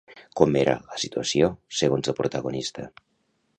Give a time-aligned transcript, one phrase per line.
[0.39, 1.51] Com era la situació,
[1.81, 2.89] segons el protagonista?